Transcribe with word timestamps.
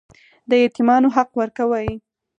د 0.49 0.51
یتیمانو 0.63 1.07
حق 1.15 1.29
ورکوئ؟ 1.39 1.87